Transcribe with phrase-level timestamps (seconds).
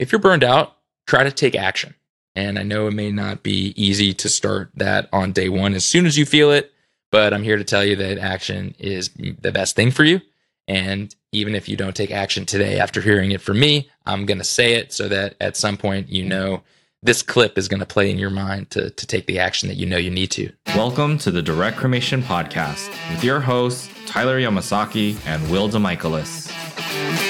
[0.00, 1.94] if you're burned out, try to take action.
[2.34, 5.84] And I know it may not be easy to start that on day one as
[5.84, 6.72] soon as you feel it,
[7.12, 10.20] but I'm here to tell you that action is the best thing for you.
[10.66, 14.38] And even if you don't take action today after hearing it from me, I'm going
[14.38, 16.62] to say it so that at some point you know
[17.02, 19.76] this clip is going to play in your mind to, to take the action that
[19.76, 20.50] you know you need to.
[20.68, 27.29] Welcome to the Direct Cremation Podcast with your hosts, Tyler Yamasaki and Will DeMichaelis.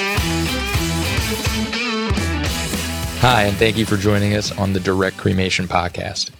[3.21, 6.31] Hi, and thank you for joining us on the Direct Cremation Podcast.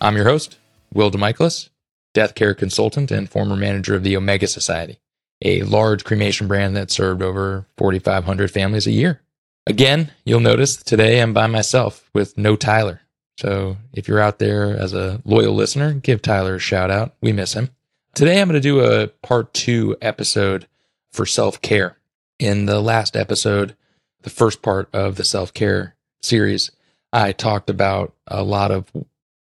[0.00, 0.56] I'm your host,
[0.94, 1.68] Will DeMichaelis,
[2.14, 4.98] death care consultant and former manager of the Omega Society
[5.42, 9.20] a large cremation brand that served over 4,500 families a year.
[9.66, 13.02] Again, you'll notice today I'm by myself with no Tyler.
[13.38, 17.14] So if you're out there as a loyal listener, give Tyler a shout out.
[17.20, 17.70] We miss him.
[18.14, 20.66] Today I'm going to do a part two episode
[21.12, 21.96] for self care.
[22.38, 23.76] In the last episode,
[24.22, 26.70] the first part of the self care series,
[27.12, 28.90] I talked about a lot of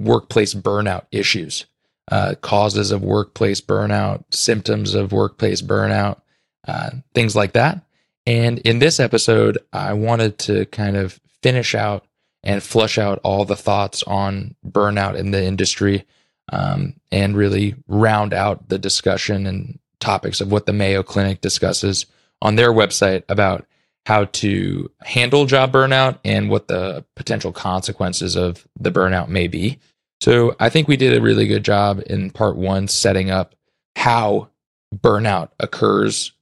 [0.00, 1.66] workplace burnout issues
[2.11, 6.20] uh, causes of workplace burnout, symptoms of workplace burnout,
[6.66, 7.83] uh, things like that.
[8.27, 12.06] And in this episode, I wanted to kind of finish out
[12.42, 16.05] and flush out all the thoughts on burnout in the industry
[16.52, 22.05] um, and really round out the discussion and topics of what the Mayo Clinic discusses
[22.42, 23.67] on their website about
[24.06, 29.78] how to handle job burnout and what the potential consequences of the burnout may be.
[30.20, 33.55] So I think we did a really good job in part one setting up
[33.96, 34.50] how
[34.94, 36.33] burnout occurs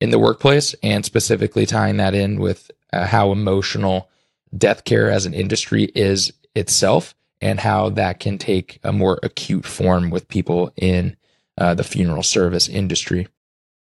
[0.00, 4.08] in the workplace and specifically tying that in with uh, how emotional
[4.56, 9.64] death care as an industry is itself and how that can take a more acute
[9.64, 11.16] form with people in
[11.58, 13.28] uh, the funeral service industry.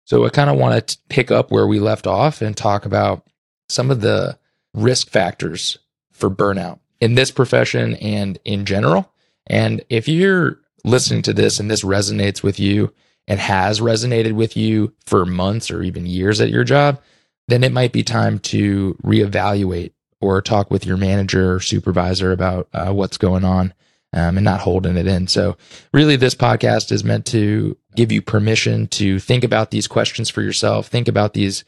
[0.07, 3.27] So I kind of want to pick up where we left off and talk about
[3.69, 4.39] some of the
[4.73, 5.79] risk factors
[6.12, 9.12] for burnout in this profession and in general.
[9.49, 12.95] And if you're listening to this and this resonates with you
[13.27, 17.00] and has resonated with you for months or even years at your job,
[17.49, 22.69] then it might be time to reevaluate or talk with your manager or supervisor about
[22.73, 23.75] uh, what's going on
[24.16, 25.28] um, and not holding it in.
[25.28, 25.59] So,
[25.93, 30.41] really, this podcast is meant to give you permission to think about these questions for
[30.41, 31.65] yourself, think about these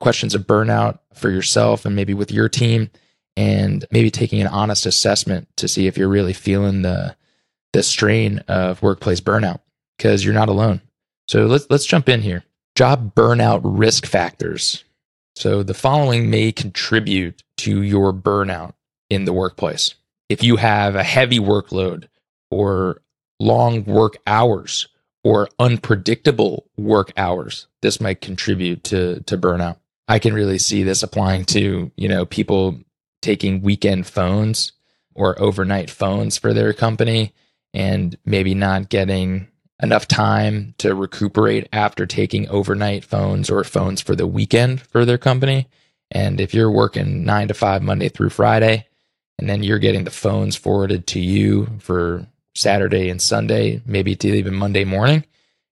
[0.00, 2.90] questions of burnout for yourself and maybe with your team,
[3.36, 7.14] and maybe taking an honest assessment to see if you're really feeling the
[7.72, 9.60] the strain of workplace burnout
[9.96, 10.80] because you're not alone.
[11.28, 12.44] So let's let's jump in here.
[12.76, 14.84] Job burnout risk factors.
[15.36, 18.72] So the following may contribute to your burnout
[19.10, 19.94] in the workplace.
[20.30, 22.06] If you have a heavy workload
[22.52, 23.02] or
[23.40, 24.86] long work hours
[25.24, 29.78] or unpredictable work hours, this might contribute to to burnout.
[30.06, 32.78] I can really see this applying to, you know, people
[33.22, 34.72] taking weekend phones
[35.16, 37.34] or overnight phones for their company
[37.74, 39.48] and maybe not getting
[39.82, 45.18] enough time to recuperate after taking overnight phones or phones for the weekend for their
[45.18, 45.66] company.
[46.12, 48.86] And if you're working nine to five Monday through Friday,
[49.40, 54.28] and then you're getting the phones forwarded to you for Saturday and Sunday, maybe to
[54.28, 55.24] even Monday morning,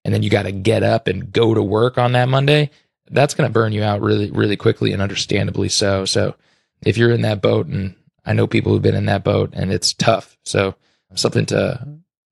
[0.04, 2.70] and then you got to get up and go to work on that Monday,
[3.10, 6.04] that's going to burn you out really, really quickly and understandably so.
[6.04, 6.34] So
[6.82, 9.72] if you're in that boat, and I know people who've been in that boat and
[9.72, 10.38] it's tough.
[10.44, 10.74] So
[11.14, 11.86] something to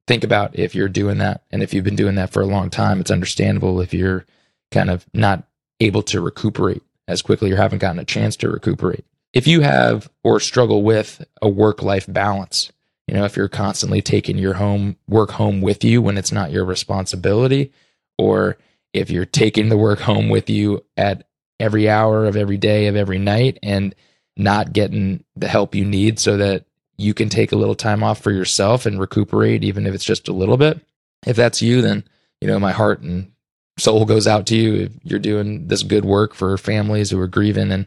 [0.06, 1.42] think about if you're doing that.
[1.50, 4.24] And if you've been doing that for a long time, it's understandable if you're
[4.70, 5.44] kind of not
[5.80, 9.04] able to recuperate as quickly or haven't gotten a chance to recuperate.
[9.36, 12.72] If you have or struggle with a work life balance,
[13.06, 16.52] you know, if you're constantly taking your home work home with you when it's not
[16.52, 17.70] your responsibility,
[18.16, 18.56] or
[18.94, 21.28] if you're taking the work home with you at
[21.60, 23.94] every hour of every day of every night and
[24.38, 26.64] not getting the help you need so that
[26.96, 30.28] you can take a little time off for yourself and recuperate, even if it's just
[30.28, 30.80] a little bit.
[31.26, 32.04] If that's you, then,
[32.40, 33.30] you know, my heart and
[33.78, 34.84] soul goes out to you.
[34.84, 37.86] If you're doing this good work for families who are grieving and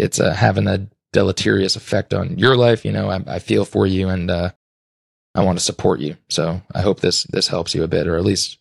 [0.00, 3.86] it's uh, having a deleterious effect on your life, you know, I, I feel for
[3.86, 4.50] you and uh,
[5.34, 6.16] I want to support you.
[6.28, 8.58] So I hope this this helps you a bit, or at least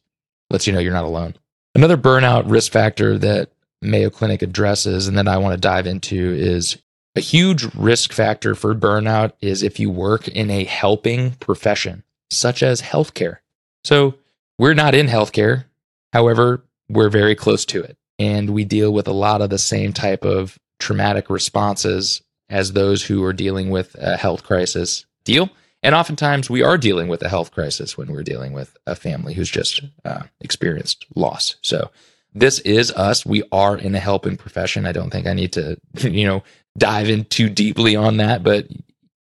[0.49, 1.35] lets you know you're not alone.
[1.75, 6.33] Another burnout risk factor that Mayo Clinic addresses and that I want to dive into
[6.33, 6.77] is
[7.15, 12.61] a huge risk factor for burnout is if you work in a helping profession, such
[12.61, 13.37] as healthcare.
[13.83, 14.15] So
[14.57, 15.65] we're not in healthcare.
[16.13, 17.97] However, we're very close to it.
[18.17, 23.03] And we deal with a lot of the same type of traumatic responses as those
[23.03, 25.49] who are dealing with a health crisis deal.
[25.83, 29.33] And oftentimes we are dealing with a health crisis when we're dealing with a family
[29.33, 31.55] who's just uh, experienced loss.
[31.61, 31.91] So
[32.33, 33.25] this is us.
[33.25, 34.85] We are in a helping profession.
[34.85, 36.43] I don't think I need to, you know,
[36.77, 38.67] dive in too deeply on that, but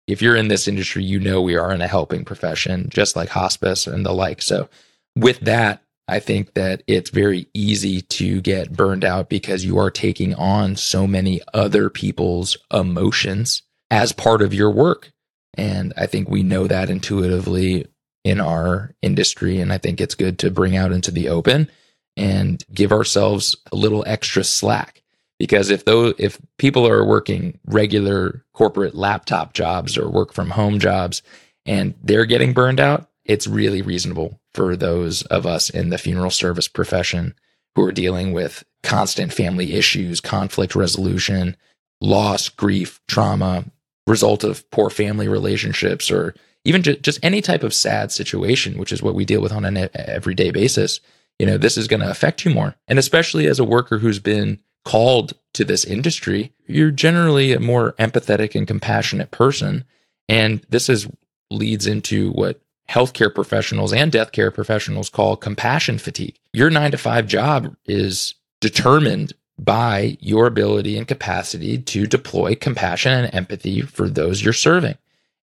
[0.08, 3.30] if you're in this industry, you know we are in a helping profession, just like
[3.30, 4.42] hospice and the like.
[4.42, 4.70] So,
[5.16, 9.92] with that, I think that it's very easy to get burned out because you are
[9.92, 15.12] taking on so many other people's emotions as part of your work.
[15.56, 17.88] And I think we know that intuitively
[18.24, 19.60] in our industry.
[19.60, 21.70] And I think it's good to bring out into the open
[22.16, 25.04] and give ourselves a little extra slack
[25.40, 30.80] because if those if people are working regular corporate laptop jobs or work from home
[30.80, 31.22] jobs
[31.66, 36.32] and they're getting burned out it's really reasonable for those of us in the funeral
[36.32, 37.36] service profession
[37.76, 41.56] who are dealing with constant family issues conflict resolution
[42.02, 43.66] loss grief trauma
[44.06, 46.34] result of poor family relationships or
[46.64, 49.66] even ju- just any type of sad situation which is what we deal with on
[49.66, 51.00] an everyday basis
[51.40, 54.20] you know this is going to affect you more and especially as a worker who's
[54.20, 59.84] been called to this industry, you're generally a more empathetic and compassionate person.
[60.30, 61.10] And this is
[61.52, 66.38] leads into what healthcare professionals and death care professionals call compassion fatigue.
[66.54, 73.12] Your nine to five job is determined by your ability and capacity to deploy compassion
[73.12, 74.98] and empathy for those you're serving.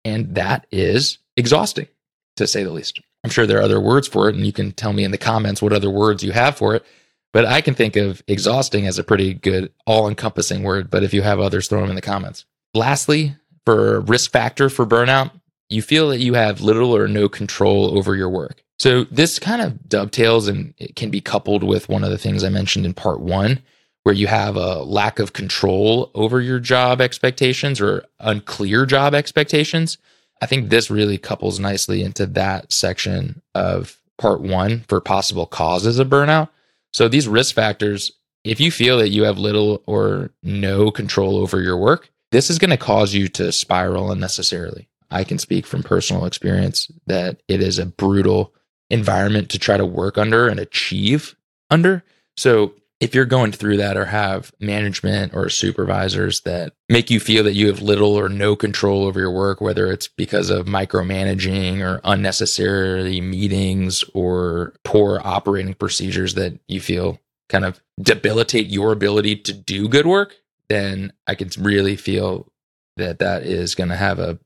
[0.03, 1.88] And that is exhausting,
[2.35, 2.99] to say the least.
[3.23, 5.17] I'm sure there are other words for it, and you can tell me in the
[5.17, 6.85] comments what other words you have for it.
[7.33, 10.89] But I can think of exhausting as a pretty good all encompassing word.
[10.89, 12.45] But if you have others, throw them in the comments.
[12.73, 13.35] Lastly,
[13.65, 15.31] for risk factor for burnout,
[15.71, 18.63] you feel that you have little or no control over your work.
[18.77, 22.44] So this kind of dovetails and it can be coupled with one of the things
[22.44, 23.62] I mentioned in part one,
[24.03, 29.97] where you have a lack of control over your job expectations or unclear job expectations.
[30.41, 36.00] I think this really couples nicely into that section of part one for possible causes
[36.00, 36.50] of burnout.
[36.91, 38.12] So these risk factors,
[38.44, 42.57] if you feel that you have little or no control over your work, this is
[42.57, 44.88] going to cause you to spiral unnecessarily.
[45.12, 48.54] I can speak from personal experience that it is a brutal
[48.90, 51.36] environment to try to work under and achieve
[51.69, 52.04] under.
[52.38, 57.44] So if you're going through that or have management or supervisors that make you feel
[57.44, 61.81] that you have little or no control over your work, whether it's because of micromanaging
[61.81, 67.19] or unnecessary meetings or poor operating procedures that you feel
[67.50, 70.36] kind of debilitate your ability to do good work,
[70.69, 72.52] then I can really feel
[72.98, 74.38] that that is going to have a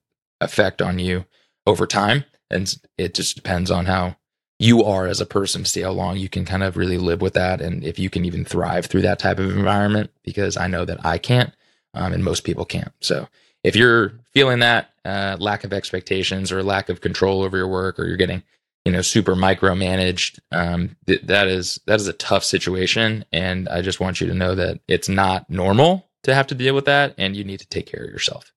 [0.42, 1.26] effect on you
[1.66, 2.26] over time.
[2.50, 4.18] And it just depends on how
[4.60, 7.22] you are as a person to see how long you can kind of really live
[7.22, 10.66] with that and if you can even thrive through that type of environment because i
[10.66, 11.54] know that i can't
[11.96, 12.92] um, and most people can't.
[13.00, 13.28] So
[13.64, 18.00] if you're feeling that uh, lack of expectations or lack of control over your work
[18.00, 18.44] or you're getting
[18.84, 23.26] you know super micromanaged um, th- that is that is a tough situation.
[23.31, 26.76] And i just want you to know that it's not normal to have to deal
[26.76, 28.52] with that and you need to take care of yourself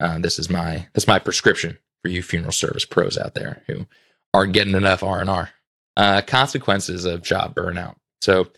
[0.00, 3.86] uh, this is my that's my prescription for you funeral service pros out there who
[4.34, 5.50] aren't getting enough R&R.
[5.96, 7.96] Uh, consequences of job burnout.
[8.20, 8.48] So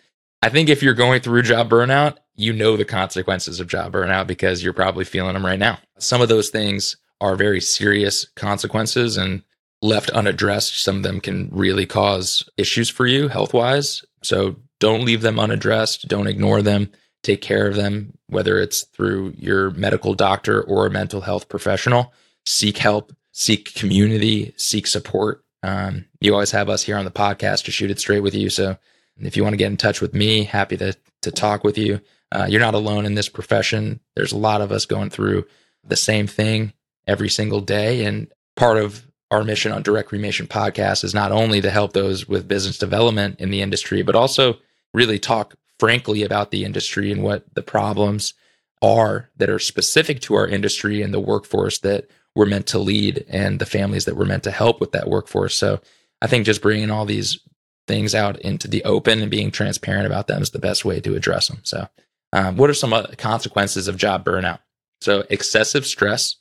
[0.42, 4.26] I think if you're going through job burnout, you know the consequences of job burnout
[4.26, 5.78] because you're probably feeling them right now.
[5.98, 9.42] Some of those things are very serious consequences and
[9.82, 14.04] left unaddressed, some of them can really cause issues for you health wise.
[14.22, 16.08] So don't leave them unaddressed.
[16.08, 16.90] Don't ignore them.
[17.22, 22.12] Take care of them, whether it's through your medical doctor or a mental health professional.
[22.46, 25.44] Seek help, seek community, seek support.
[25.62, 28.48] Um, you always have us here on the podcast to shoot it straight with you.
[28.48, 28.76] So
[29.20, 32.00] if you want to get in touch with me, happy to to talk with you.
[32.30, 34.00] Uh, you're not alone in this profession.
[34.14, 35.46] There's a lot of us going through
[35.84, 36.72] the same thing
[37.06, 41.60] every single day, and part of our mission on Direct Cremation Podcast is not only
[41.60, 44.58] to help those with business development in the industry, but also
[44.94, 48.34] really talk frankly about the industry and what the problems
[48.82, 53.24] are that are specific to our industry and the workforce that we're meant to lead
[53.28, 55.56] and the families that we're meant to help with that workforce.
[55.56, 55.80] So
[56.22, 57.40] I think just bringing all these
[57.88, 61.16] things out into the open and being transparent about them is the best way to
[61.16, 61.60] address them.
[61.64, 61.88] So,
[62.32, 64.60] um, what are some consequences of job burnout?
[65.00, 66.36] So, excessive stress,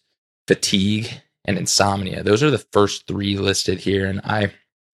[0.47, 1.09] fatigue,
[1.45, 2.23] and insomnia.
[2.23, 4.05] Those are the first three listed here.
[4.05, 4.51] And I,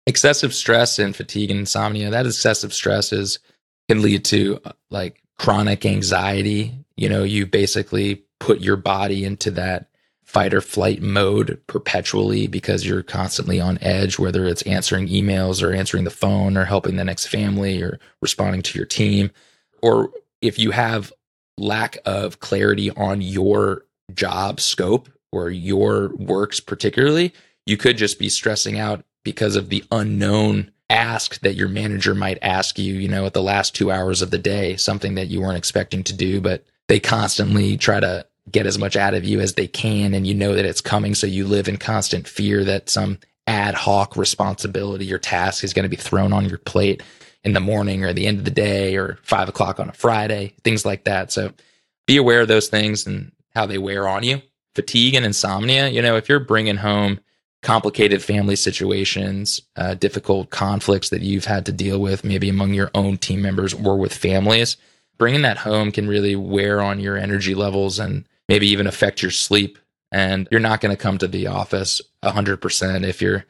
[0.07, 3.39] excessive stress and fatigue and insomnia, that excessive stress is
[3.93, 4.59] can lead to
[4.91, 6.75] like chronic anxiety.
[6.97, 9.91] You know, you basically put your body into that
[10.25, 15.75] fight or flight mode perpetually because you're constantly on edge, whether it's answering emails or
[15.75, 19.31] answering the phone or helping the next family or responding to your team.
[19.83, 21.13] Or if you have
[21.59, 23.85] lack of clarity on your
[24.15, 27.35] job scope or your works, particularly,
[27.67, 32.39] you could just be stressing out because of the unknown ask that your manager might
[32.43, 35.41] ask you, you know, at the last two hours of the day, something that you
[35.41, 39.41] weren't expecting to do, but they constantly try to get as much out of you
[39.41, 40.15] as they can.
[40.15, 41.15] And you know that it's coming.
[41.15, 45.85] So you live in constant fear that some ad hoc responsibility or task is going
[45.85, 47.03] to be thrown on your plate
[47.45, 50.55] in the morning or the end of the day or five o'clock on a Friday,
[50.63, 51.33] things like that.
[51.33, 51.53] So
[52.07, 54.43] be aware of those things and how they wear on you.
[54.75, 57.21] Fatigue and insomnia, you know, if you're bringing home
[57.63, 62.91] complicated family situations, uh, difficult conflicts that you've had to deal with, maybe among your
[62.95, 64.77] own team members or with families,
[65.17, 69.31] bringing that home can really wear on your energy levels and maybe even affect your
[69.31, 69.79] sleep.
[70.11, 73.45] And you're not going to come to the office 100% if you're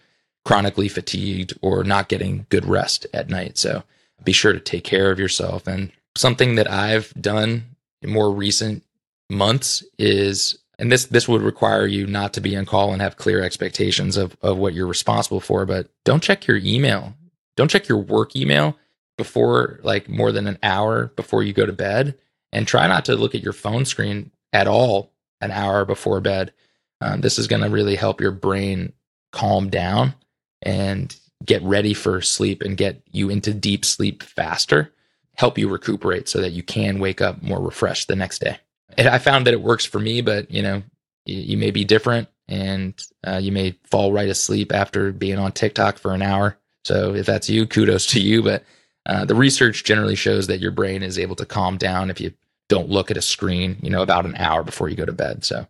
[0.44, 3.56] chronically fatigued or not getting good rest at night.
[3.56, 3.82] So
[4.22, 5.66] be sure to take care of yourself.
[5.66, 8.84] And something that I've done in more recent
[9.30, 13.16] months is and this this would require you not to be on call and have
[13.16, 17.14] clear expectations of of what you're responsible for but don't check your email.
[17.56, 18.76] Don't check your work email
[19.18, 22.16] before like more than an hour before you go to bed
[22.52, 26.52] and try not to look at your phone screen at all an hour before bed.
[27.00, 28.92] Um, this is going to really help your brain
[29.32, 30.14] calm down
[30.62, 31.14] and
[31.44, 34.92] get ready for sleep and get you into deep sleep faster
[35.34, 38.58] help you recuperate so that you can wake up more refreshed the next day
[38.98, 40.82] I found that it works for me, but you know,
[41.24, 42.94] you, you may be different and
[43.26, 46.58] uh, you may fall right asleep after being on TikTok for an hour.
[46.84, 48.42] So if that's you, kudos to you.
[48.42, 48.64] But
[49.06, 52.32] uh, the research generally shows that your brain is able to calm down if you
[52.68, 55.44] don't look at a screen, you know, about an hour before you go to bed.
[55.44, 55.66] So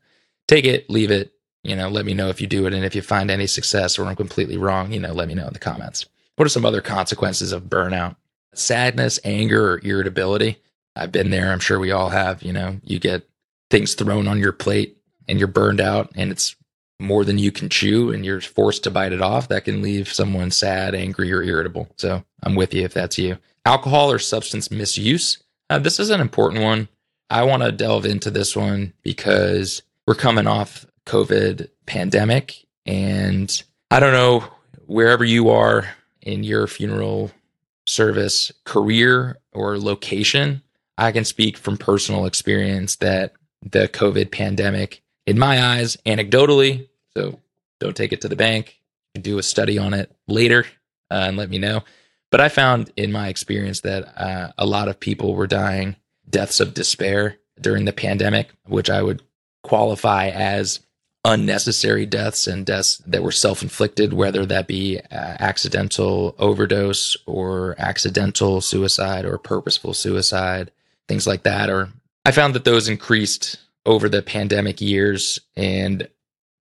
[0.48, 1.32] take it, leave it,
[1.64, 2.74] you know, let me know if you do it.
[2.74, 5.46] And if you find any success or I'm completely wrong, you know, let me know
[5.46, 6.06] in the comments.
[6.36, 8.16] What are some other consequences of burnout?
[8.54, 10.58] Sadness, anger, or irritability.
[10.94, 11.52] I've been there.
[11.52, 12.42] I'm sure we all have.
[12.42, 13.28] You know, you get
[13.70, 16.56] things thrown on your plate and you're burned out and it's
[17.00, 19.48] more than you can chew and you're forced to bite it off.
[19.48, 21.88] That can leave someone sad, angry, or irritable.
[21.96, 23.38] So I'm with you if that's you.
[23.64, 25.42] Alcohol or substance misuse.
[25.70, 26.88] Uh, this is an important one.
[27.30, 34.00] I want to delve into this one because we're coming off COVID pandemic and I
[34.00, 34.44] don't know
[34.86, 35.88] wherever you are
[36.20, 37.30] in your funeral
[37.86, 40.62] service career or location
[40.98, 43.32] I can speak from personal experience that
[43.62, 47.40] the COVID pandemic, in my eyes, anecdotally, so
[47.80, 48.80] don't take it to the bank,
[49.20, 50.64] do a study on it later
[51.10, 51.82] uh, and let me know.
[52.30, 55.96] But I found in my experience that uh, a lot of people were dying
[56.28, 59.22] deaths of despair during the pandemic, which I would
[59.62, 60.80] qualify as
[61.24, 67.76] unnecessary deaths and deaths that were self inflicted, whether that be uh, accidental overdose or
[67.78, 70.70] accidental suicide or purposeful suicide
[71.08, 71.70] things like that.
[71.70, 71.88] Or
[72.24, 75.40] I found that those increased over the pandemic years.
[75.56, 76.08] And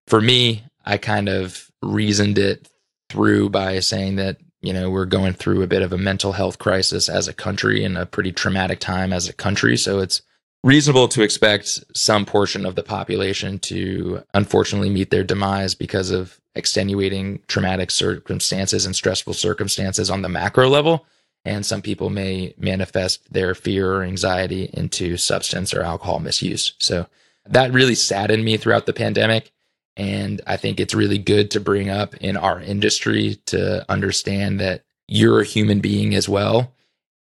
[0.07, 2.69] for me, I kind of reasoned it
[3.09, 6.59] through by saying that, you know, we're going through a bit of a mental health
[6.59, 9.77] crisis as a country and a pretty traumatic time as a country.
[9.77, 10.21] So it's
[10.63, 16.39] reasonable to expect some portion of the population to unfortunately meet their demise because of
[16.55, 21.05] extenuating traumatic circumstances and stressful circumstances on the macro level
[21.43, 26.73] and some people may manifest their fear or anxiety into substance or alcohol misuse.
[26.77, 27.07] So
[27.45, 29.51] that really saddened me throughout the pandemic.
[29.97, 34.83] And I think it's really good to bring up in our industry to understand that
[35.07, 36.73] you're a human being as well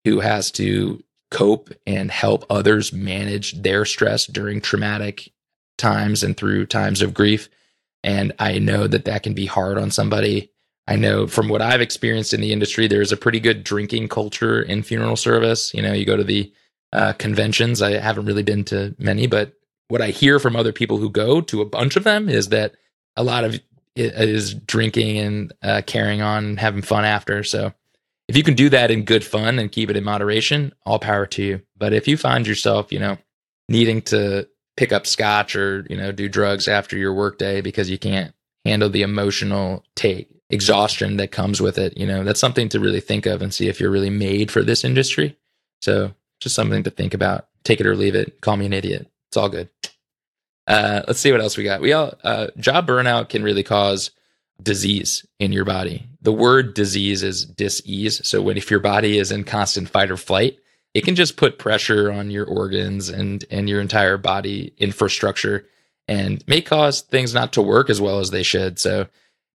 [0.05, 5.31] who has to cope and help others manage their stress during traumatic
[5.77, 7.49] times and through times of grief.
[8.03, 10.51] And I know that that can be hard on somebody
[10.87, 14.61] I know from what I've experienced in the industry, there's a pretty good drinking culture
[14.61, 15.73] in funeral service.
[15.73, 16.51] You know, you go to the
[16.91, 17.81] uh, conventions.
[17.81, 19.53] I haven't really been to many, but
[19.87, 22.75] what I hear from other people who go to a bunch of them is that
[23.15, 23.55] a lot of
[23.95, 27.43] it is drinking and uh, carrying on having fun after.
[27.43, 27.73] So
[28.27, 31.25] if you can do that in good fun and keep it in moderation, all power
[31.27, 31.61] to you.
[31.77, 33.17] But if you find yourself, you know,
[33.67, 34.47] needing to
[34.77, 38.33] pick up scotch or, you know, do drugs after your workday because you can't
[38.63, 41.97] handle the emotional take exhaustion that comes with it.
[41.97, 44.63] You know, that's something to really think of and see if you're really made for
[44.63, 45.37] this industry.
[45.81, 47.47] So just something to think about.
[47.63, 48.41] Take it or leave it.
[48.41, 49.07] Call me an idiot.
[49.29, 49.69] It's all good.
[50.67, 51.81] Uh, let's see what else we got.
[51.81, 54.11] We all uh, job burnout can really cause
[54.61, 56.07] disease in your body.
[56.21, 58.27] The word disease is dis-ease.
[58.27, 60.57] So when if your body is in constant fight or flight,
[60.93, 65.65] it can just put pressure on your organs and and your entire body infrastructure
[66.07, 68.77] and may cause things not to work as well as they should.
[68.77, 69.07] So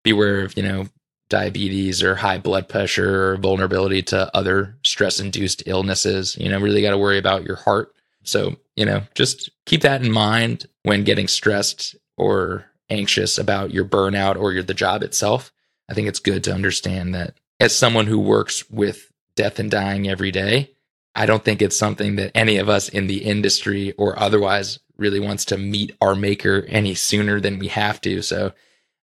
[0.07, 0.87] beware of, you know,
[1.29, 6.37] diabetes or high blood pressure or vulnerability to other stress induced illnesses.
[6.37, 7.93] You know, really got to worry about your heart.
[8.23, 13.85] So, you know, just keep that in mind when getting stressed or anxious about your
[13.85, 15.53] burnout or your the job itself.
[15.89, 20.09] I think it's good to understand that as someone who works with death and dying
[20.09, 20.71] every day,
[21.17, 25.21] I don't think it's something that any of us in the industry or otherwise really
[25.21, 28.23] wants to meet our maker any sooner than we have to.
[28.23, 28.53] So,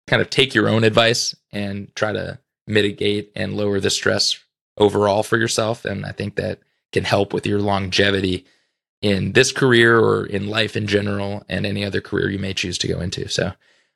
[0.08, 4.40] kind of take your own advice and try to mitigate and lower the stress
[4.78, 5.86] overall for yourself.
[5.86, 6.60] And I think that
[6.92, 8.46] can help with your longevity
[9.02, 12.78] in this career or in life in general and any other career you may choose
[12.80, 13.28] to go into.
[13.28, 13.52] So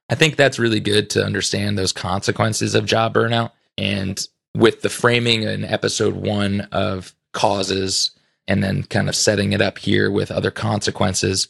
[0.10, 3.52] I think that's really good to understand those consequences of job burnout.
[3.78, 4.20] And
[4.54, 8.12] with the framing in episode one of causes
[8.48, 11.48] and then kind of setting it up here with other consequences,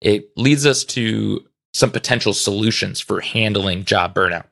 [0.00, 4.46] it leads us to some potential solutions for handling job burnout.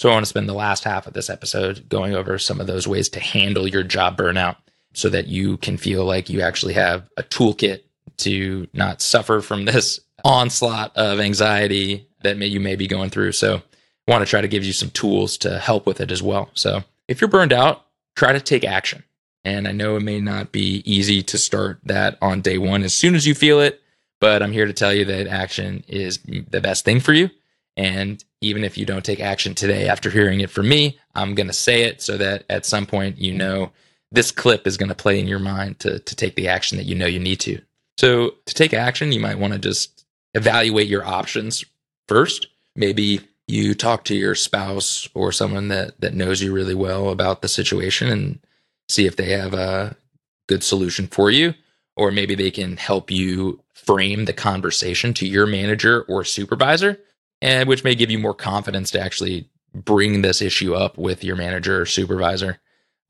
[0.00, 2.66] So I want to spend the last half of this episode going over some of
[2.66, 4.56] those ways to handle your job burnout
[4.92, 7.82] so that you can feel like you actually have a toolkit
[8.18, 13.32] to not suffer from this onslaught of anxiety that may, you may be going through.
[13.32, 16.22] So I want to try to give you some tools to help with it as
[16.22, 16.50] well.
[16.54, 17.84] So if you're burned out,
[18.16, 19.04] try to take action.
[19.44, 22.94] And I know it may not be easy to start that on day one as
[22.94, 23.82] soon as you feel it,
[24.24, 27.28] but I'm here to tell you that action is the best thing for you.
[27.76, 31.48] And even if you don't take action today after hearing it from me, I'm going
[31.48, 33.70] to say it so that at some point you know
[34.10, 36.86] this clip is going to play in your mind to, to take the action that
[36.86, 37.60] you know you need to.
[37.98, 41.62] So, to take action, you might want to just evaluate your options
[42.08, 42.46] first.
[42.74, 47.42] Maybe you talk to your spouse or someone that, that knows you really well about
[47.42, 48.38] the situation and
[48.88, 49.96] see if they have a
[50.48, 51.52] good solution for you.
[51.96, 56.98] Or maybe they can help you frame the conversation to your manager or supervisor,
[57.40, 61.36] and which may give you more confidence to actually bring this issue up with your
[61.36, 62.58] manager or supervisor.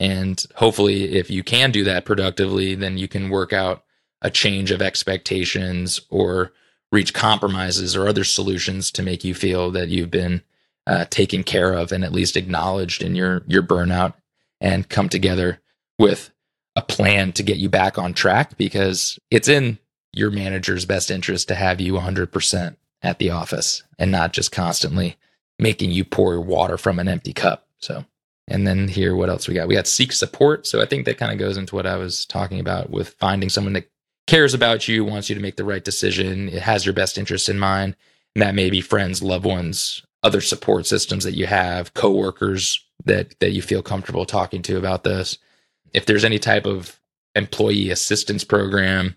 [0.00, 3.85] And hopefully, if you can do that productively, then you can work out
[4.23, 6.53] a change of expectations or
[6.91, 10.43] reach compromises or other solutions to make you feel that you've been
[10.87, 14.14] uh, taken care of and at least acknowledged in your your burnout
[14.61, 15.61] and come together
[15.99, 16.31] with
[16.76, 19.78] a plan to get you back on track because it's in
[20.12, 25.16] your manager's best interest to have you 100% at the office and not just constantly
[25.59, 27.66] making you pour water from an empty cup.
[27.78, 28.04] So,
[28.48, 29.68] and then here, what else we got?
[29.68, 30.66] We got seek support.
[30.66, 33.48] So I think that kind of goes into what I was talking about with finding
[33.48, 33.90] someone that
[34.27, 37.48] cares about you, wants you to make the right decision, it has your best interest
[37.48, 37.94] in mind.
[38.35, 43.38] And that may be friends, loved ones, other support systems that you have, coworkers that
[43.40, 45.38] that you feel comfortable talking to about this.
[45.94, 47.00] If there's any type of
[47.35, 49.16] employee assistance program,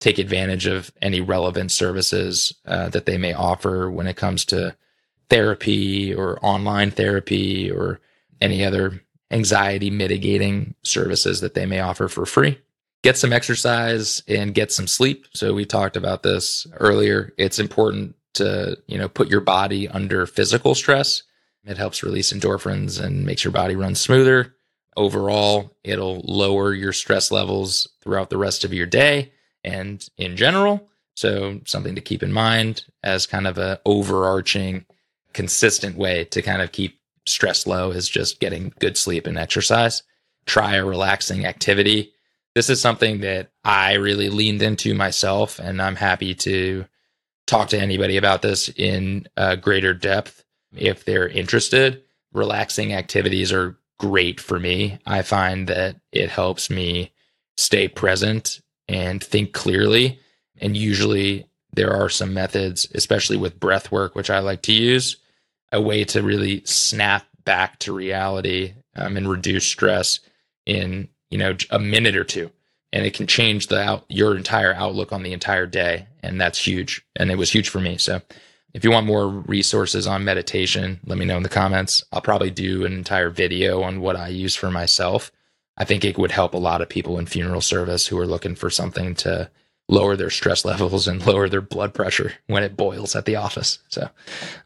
[0.00, 4.74] take advantage of any relevant services uh, that they may offer when it comes to
[5.28, 8.00] therapy or online therapy or
[8.40, 12.58] any other anxiety mitigating services that they may offer for free
[13.02, 15.26] get some exercise and get some sleep.
[15.34, 17.32] So we talked about this earlier.
[17.36, 21.22] It's important to, you know, put your body under physical stress.
[21.64, 24.54] It helps release endorphins and makes your body run smoother.
[24.96, 29.32] Overall, it'll lower your stress levels throughout the rest of your day
[29.64, 30.88] and in general.
[31.14, 34.86] So something to keep in mind as kind of a overarching
[35.32, 40.02] consistent way to kind of keep stress low is just getting good sleep and exercise.
[40.46, 42.12] Try a relaxing activity
[42.54, 46.84] this is something that I really leaned into myself, and I'm happy to
[47.46, 50.44] talk to anybody about this in uh, greater depth
[50.76, 52.02] if they're interested.
[52.32, 54.98] Relaxing activities are great for me.
[55.06, 57.12] I find that it helps me
[57.56, 60.18] stay present and think clearly.
[60.60, 65.18] And usually there are some methods, especially with breath work, which I like to use,
[65.70, 70.18] a way to really snap back to reality um, and reduce stress
[70.66, 72.50] in you know a minute or two
[72.92, 76.64] and it can change the out, your entire outlook on the entire day and that's
[76.64, 78.20] huge and it was huge for me so
[78.74, 82.04] if you want more resources on meditation let me know in the comments.
[82.12, 85.30] I'll probably do an entire video on what i use for myself.
[85.76, 88.54] I think it would help a lot of people in funeral service who are looking
[88.54, 89.50] for something to
[89.88, 93.78] lower their stress levels and lower their blood pressure when it boils at the office.
[93.88, 94.08] So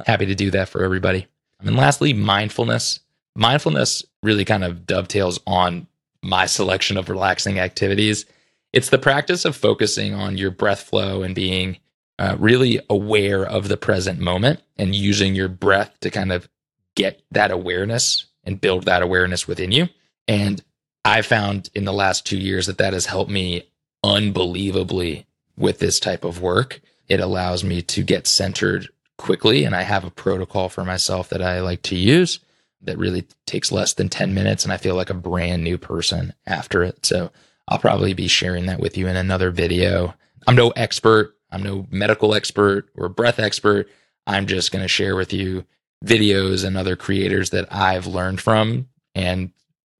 [0.06, 1.26] happy to do that for everybody.
[1.60, 3.00] And lastly mindfulness.
[3.34, 5.86] Mindfulness really kind of dovetails on
[6.22, 8.26] my selection of relaxing activities.
[8.72, 11.78] It's the practice of focusing on your breath flow and being
[12.18, 16.48] uh, really aware of the present moment and using your breath to kind of
[16.94, 19.88] get that awareness and build that awareness within you.
[20.26, 20.62] And
[21.04, 23.68] I found in the last two years that that has helped me
[24.02, 25.26] unbelievably
[25.56, 26.80] with this type of work.
[27.08, 29.64] It allows me to get centered quickly.
[29.64, 32.40] And I have a protocol for myself that I like to use
[32.82, 36.34] that really takes less than 10 minutes and I feel like a brand new person
[36.46, 37.04] after it.
[37.06, 37.30] So
[37.68, 40.14] I'll probably be sharing that with you in another video.
[40.46, 41.35] I'm no expert.
[41.50, 43.88] I'm no medical expert or breath expert.
[44.26, 45.64] I'm just going to share with you
[46.04, 49.50] videos and other creators that I've learned from and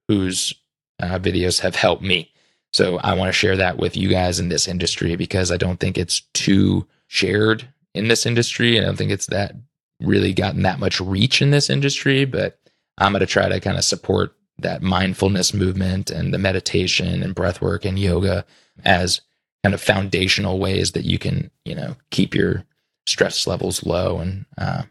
[0.09, 0.55] whose
[1.01, 2.33] uh, videos have helped me.
[2.73, 5.81] So I want to share that with you guys in this industry because I don't
[5.81, 8.79] think it's too shared in this industry.
[8.79, 9.55] I don't think it's that
[10.01, 12.59] really gotten that much reach in this industry, but
[12.99, 17.35] I'm going to try to kind of support that mindfulness movement and the meditation and
[17.35, 18.45] breath work and yoga
[18.85, 19.21] as
[19.67, 22.63] kind of foundational ways that you can, you know, keep your
[23.05, 24.85] stress levels low and uh,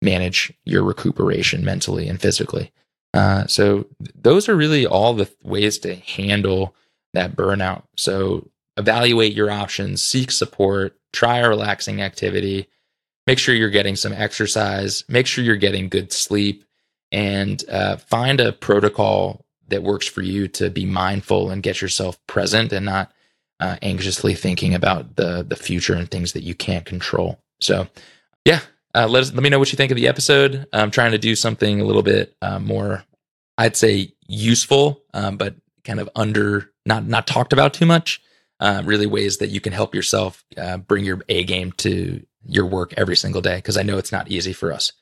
[0.00, 2.70] manage your recuperation mentally and physically.
[3.14, 6.72] Uh, so those are really all the ways to handle
[7.14, 7.82] that burnout.
[7.96, 12.68] So evaluate your options, seek support, try a relaxing activity,
[13.26, 16.64] make sure you're getting some exercise, make sure you're getting good sleep,
[17.10, 22.24] and uh, find a protocol that works for you to be mindful and get yourself
[22.28, 23.10] present and not
[23.62, 27.38] uh, anxiously thinking about the the future and things that you can't control.
[27.60, 27.86] So,
[28.44, 28.60] yeah,
[28.92, 30.66] uh, let us let me know what you think of the episode.
[30.72, 33.04] I'm trying to do something a little bit uh, more,
[33.56, 38.20] I'd say, useful, um, but kind of under not not talked about too much.
[38.58, 42.66] Uh, really, ways that you can help yourself uh, bring your A game to your
[42.66, 44.92] work every single day because I know it's not easy for us.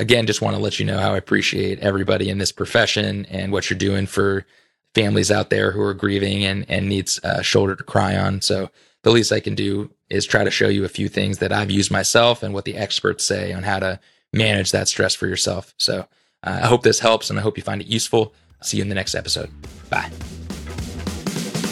[0.00, 3.52] Again, just want to let you know how I appreciate everybody in this profession and
[3.52, 4.46] what you're doing for
[4.94, 8.40] families out there who are grieving and and needs a shoulder to cry on.
[8.40, 8.70] So
[9.02, 11.70] the least I can do is try to show you a few things that I've
[11.70, 14.00] used myself and what the experts say on how to
[14.32, 15.74] manage that stress for yourself.
[15.78, 16.06] So
[16.42, 18.34] uh, I hope this helps and I hope you find it useful.
[18.62, 19.50] See you in the next episode.
[19.88, 20.10] Bye.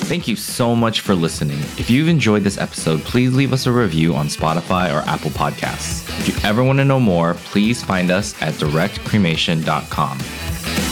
[0.09, 1.59] Thank you so much for listening.
[1.77, 6.09] If you've enjoyed this episode, please leave us a review on Spotify or Apple Podcasts.
[6.21, 10.88] If you ever want to know more, please find us at directcremation.com.